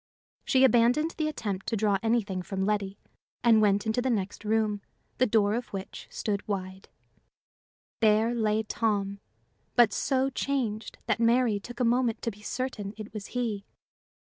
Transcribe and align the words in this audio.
She 0.45 0.63
abandoned 0.63 1.11
the 1.11 1.27
attempt 1.27 1.67
to 1.67 1.77
draw 1.77 1.99
anything 2.01 2.41
from 2.41 2.65
Letty, 2.65 2.97
and 3.43 3.61
went 3.61 3.85
into 3.85 4.01
the 4.01 4.09
next 4.09 4.43
room, 4.43 4.81
the 5.19 5.27
door 5.27 5.53
of 5.53 5.67
which 5.67 6.07
stood 6.09 6.47
wide. 6.47 6.89
There 7.99 8.33
lay 8.33 8.63
Tom, 8.63 9.19
but 9.75 9.93
so 9.93 10.31
changed 10.31 10.97
that 11.05 11.19
Mary 11.19 11.59
took 11.59 11.79
a 11.79 11.85
moment 11.85 12.23
to 12.23 12.31
be 12.31 12.41
certain 12.41 12.95
it 12.97 13.13
was 13.13 13.27
he. 13.37 13.63